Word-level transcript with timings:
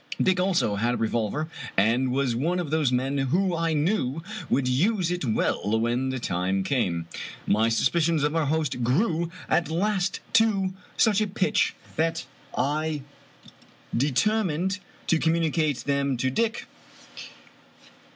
Dick 0.19 0.39
also 0.39 0.77
had 0.77 0.95
a 0.95 0.97
revol 0.97 1.31
ver, 1.31 1.47
and 1.77 2.11
was 2.11 2.35
one 2.35 2.57
of 2.57 2.71
those 2.71 2.91
men 2.91 3.19
who 3.19 3.55
I 3.55 3.73
knew 3.73 4.23
would 4.49 4.67
use 4.67 5.11
it 5.11 5.23
well 5.23 5.79
when 5.79 6.09
the 6.09 6.17
time 6.19 6.63
came. 6.63 7.05
My 7.45 7.69
suspicions 7.69 8.23
of 8.23 8.35
our 8.35 8.47
host 8.47 8.83
grew 8.83 9.29
at 9.47 9.69
last 9.69 10.19
to 10.33 10.73
such 10.97 11.21
a 11.21 11.27
pitch 11.27 11.75
that 11.97 12.25
I 12.57 13.03
determined 13.95 14.79
to 15.05 15.19
communicate 15.19 15.83
them 15.85 16.17
to 16.17 16.31
Dick. 16.31 16.65